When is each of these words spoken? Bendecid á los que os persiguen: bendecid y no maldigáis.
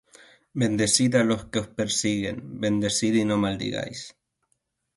Bendecid 0.61 1.11
á 1.19 1.21
los 1.29 1.43
que 1.49 1.59
os 1.63 1.69
persiguen: 1.79 2.37
bendecid 2.63 3.13
y 3.21 3.23
no 3.25 3.35
maldigáis. 3.43 4.01